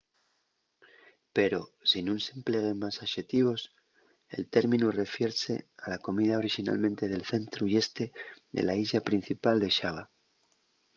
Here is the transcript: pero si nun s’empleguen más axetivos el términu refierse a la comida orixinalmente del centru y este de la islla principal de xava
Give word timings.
pero 1.35 1.59
si 1.89 1.99
nun 2.05 2.19
s’empleguen 2.25 2.77
más 2.83 2.95
axetivos 3.05 3.61
el 4.35 4.43
términu 4.55 4.87
refierse 5.01 5.53
a 5.83 5.85
la 5.93 5.99
comida 6.07 6.39
orixinalmente 6.43 7.03
del 7.13 7.27
centru 7.33 7.63
y 7.67 7.73
este 7.83 8.05
de 8.55 8.61
la 8.67 8.77
islla 8.83 9.05
principal 9.09 9.57
de 9.63 9.69
xava 9.77 10.03